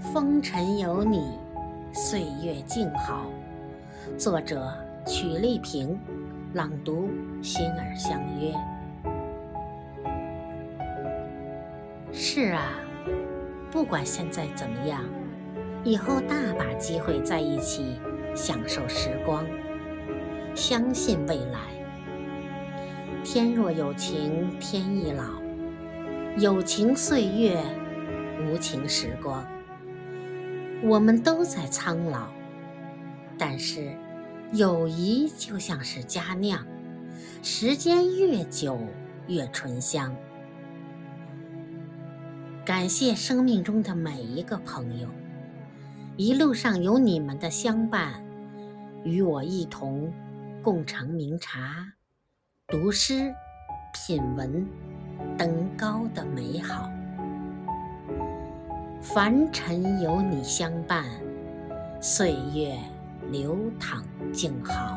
[0.00, 1.38] 风尘有你，
[1.92, 3.26] 岁月静好。
[4.18, 4.70] 作者：
[5.06, 5.98] 曲丽萍，
[6.52, 7.08] 朗读：
[7.42, 8.52] 心儿相约。
[12.12, 12.72] 是啊，
[13.70, 15.02] 不管现在怎么样，
[15.82, 17.98] 以后大把机会在一起
[18.34, 19.44] 享受时光。
[20.54, 21.58] 相信未来，
[23.24, 25.24] 天若有情天亦老，
[26.38, 27.58] 有情岁月，
[28.46, 29.44] 无情时光。
[30.82, 32.28] 我们都在苍老，
[33.38, 33.96] 但是
[34.52, 36.64] 友谊就像是佳酿，
[37.42, 38.78] 时间越久
[39.26, 40.14] 越醇香。
[42.64, 45.08] 感谢生命中的每一个朋友，
[46.16, 48.22] 一路上有你们的相伴，
[49.02, 50.12] 与我一同
[50.62, 51.92] 共尝茗茶、
[52.66, 53.32] 读诗、
[53.92, 54.66] 品文、
[55.38, 56.90] 登高的美好。
[59.14, 61.04] 凡尘有你相伴，
[62.00, 62.76] 岁月
[63.30, 64.95] 流淌静好。